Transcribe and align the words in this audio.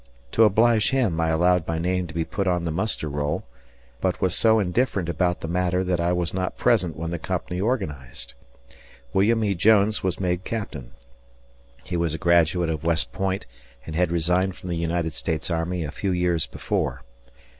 To 0.31 0.45
oblige 0.45 0.89
him 0.89 1.19
I 1.21 1.29
allowed 1.29 1.67
my 1.67 1.77
name 1.77 2.07
to 2.07 2.13
be 2.15 2.25
put 2.25 2.47
on 2.47 2.63
the 2.65 2.71
muster 2.71 3.07
roll; 3.07 3.43
but 3.99 4.19
was 4.19 4.33
so 4.33 4.57
indifferent 4.57 5.09
about 5.09 5.41
the 5.41 5.47
matter 5.47 5.83
that 5.83 5.99
I 5.99 6.11
was 6.11 6.33
not 6.33 6.57
present 6.57 6.95
when 6.97 7.11
the 7.11 7.19
company 7.19 7.61
organized. 7.61 8.33
William 9.13 9.43
E. 9.43 9.53
Jones 9.53 10.01
was 10.01 10.19
made 10.19 10.43
captain. 10.43 10.93
He 11.83 11.97
was 11.97 12.15
a 12.15 12.17
graduate 12.17 12.69
of 12.71 12.83
West 12.83 13.13
Point 13.13 13.45
and 13.85 13.95
had 13.95 14.11
resigned 14.11 14.55
from 14.55 14.69
the 14.69 14.75
United 14.75 15.13
States 15.13 15.51
army 15.51 15.83
a 15.83 15.91
few 15.91 16.11
years 16.11 16.47
before. 16.47 17.03